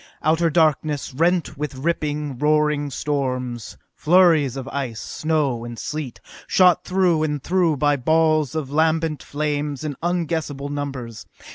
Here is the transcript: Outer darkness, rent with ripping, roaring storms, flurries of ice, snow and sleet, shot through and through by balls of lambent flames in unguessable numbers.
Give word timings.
Outer 0.23 0.49
darkness, 0.49 1.13
rent 1.13 1.59
with 1.59 1.75
ripping, 1.75 2.39
roaring 2.39 2.89
storms, 2.89 3.77
flurries 3.93 4.57
of 4.57 4.67
ice, 4.69 4.99
snow 4.99 5.63
and 5.63 5.77
sleet, 5.77 6.19
shot 6.47 6.83
through 6.83 7.21
and 7.21 7.43
through 7.43 7.77
by 7.77 7.97
balls 7.97 8.55
of 8.55 8.71
lambent 8.71 9.21
flames 9.21 9.83
in 9.83 9.95
unguessable 10.01 10.69
numbers. 10.69 11.27